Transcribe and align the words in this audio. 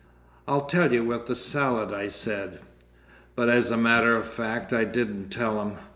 "I'll 0.47 0.65
tell 0.65 0.91
you 0.91 1.05
with 1.05 1.27
the 1.27 1.35
salad," 1.35 1.93
I 1.93 2.07
said. 2.07 2.61
But 3.35 3.49
as 3.49 3.69
a 3.69 3.77
matter 3.77 4.15
of 4.15 4.27
fact 4.27 4.73
I 4.73 4.83
didn't 4.83 5.29
tell 5.29 5.61
him. 5.61 5.77